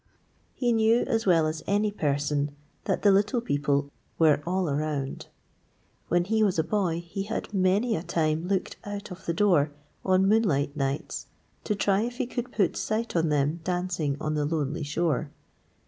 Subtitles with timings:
[0.55, 2.55] He knew, as well as any person,
[2.85, 5.27] that the Little People were all around.
[6.07, 9.69] When he was a boy he had many a time looked out of the door
[10.03, 11.27] on moonlight nights
[11.65, 15.29] to try if he could put sight on them dancing on the lonely shore.